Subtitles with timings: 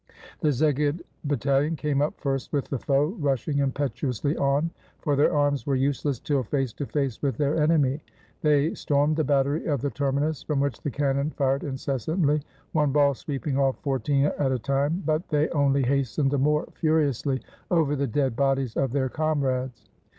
[0.39, 4.71] The Szeged battalion came up first with the foe, rush ing impetuously on—
[5.03, 8.01] for their arms were useless till face to face with their enemy.
[8.41, 12.41] They stormed the battery of the terminus, from which the cannon fired incessantly—
[12.71, 17.39] one ball sweeping off fourteen at a time; but they only hastened the more furiously
[17.69, 19.85] over the dead bodies of their comrades.